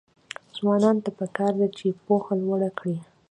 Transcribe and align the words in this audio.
ځوانانو 0.55 1.03
ته 1.05 1.11
پکار 1.19 1.53
ده 1.59 1.67
چې، 1.77 1.85
پوهه 2.03 2.33
لوړه 2.41 2.69
کړي. 2.79 2.97